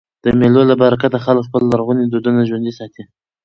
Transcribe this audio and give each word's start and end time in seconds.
د 0.23 0.25
مېلو 0.39 0.61
له 0.69 0.75
برکته 0.83 1.17
خلک 1.25 1.43
خپل 1.47 1.61
لرغوني 1.71 2.03
دودونه 2.07 2.41
ژوندي 2.49 2.73
ساتي. 2.79 3.03